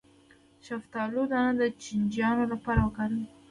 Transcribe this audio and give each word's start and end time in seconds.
د 0.55 0.55
شفتالو 0.67 1.21
دانه 1.31 1.53
د 1.61 1.63
چینجیانو 1.83 2.43
لپاره 2.53 2.79
وکاروئ 2.83 3.25